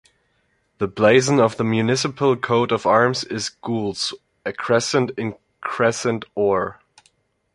The 0.79 0.87
blazon 0.87 1.39
of 1.39 1.57
the 1.57 1.63
municipal 1.63 2.35
coat 2.35 2.71
of 2.71 2.87
arms 2.87 3.23
is 3.23 3.51
Gules, 3.63 4.15
a 4.43 4.51
Crescent 4.51 5.11
increscent 5.15 6.23
Or. 6.33 6.79